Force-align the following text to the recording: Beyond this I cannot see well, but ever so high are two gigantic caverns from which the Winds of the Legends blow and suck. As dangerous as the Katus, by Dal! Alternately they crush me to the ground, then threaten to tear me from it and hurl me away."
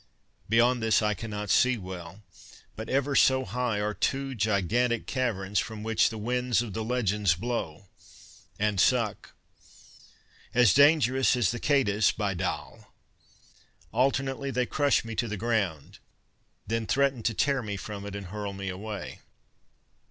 Beyond 0.49 0.81
this 0.81 1.03
I 1.03 1.13
cannot 1.13 1.51
see 1.51 1.77
well, 1.77 2.23
but 2.75 2.89
ever 2.89 3.15
so 3.15 3.45
high 3.45 3.79
are 3.79 3.93
two 3.93 4.33
gigantic 4.33 5.05
caverns 5.05 5.59
from 5.59 5.83
which 5.83 6.09
the 6.09 6.17
Winds 6.17 6.63
of 6.63 6.73
the 6.73 6.83
Legends 6.83 7.35
blow 7.35 7.85
and 8.57 8.79
suck. 8.81 9.35
As 10.55 10.73
dangerous 10.73 11.35
as 11.35 11.51
the 11.51 11.59
Katus, 11.59 12.11
by 12.11 12.33
Dal! 12.33 12.91
Alternately 13.91 14.49
they 14.49 14.65
crush 14.65 15.05
me 15.05 15.13
to 15.13 15.27
the 15.27 15.37
ground, 15.37 15.99
then 16.65 16.87
threaten 16.87 17.21
to 17.21 17.35
tear 17.35 17.61
me 17.61 17.77
from 17.77 18.03
it 18.03 18.15
and 18.15 18.25
hurl 18.25 18.53
me 18.53 18.69
away." 18.69 19.19